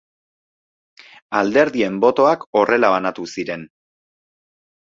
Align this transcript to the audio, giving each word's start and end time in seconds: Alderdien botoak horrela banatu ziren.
Alderdien 1.41 2.01
botoak 2.05 2.47
horrela 2.63 2.91
banatu 2.97 3.29
ziren. 3.37 3.69